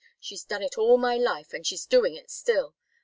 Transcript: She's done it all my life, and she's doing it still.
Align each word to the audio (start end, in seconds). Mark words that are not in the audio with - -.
She's 0.19 0.43
done 0.43 0.63
it 0.63 0.79
all 0.79 0.97
my 0.97 1.15
life, 1.15 1.53
and 1.53 1.63
she's 1.63 1.85
doing 1.85 2.15
it 2.15 2.31
still. 2.31 2.73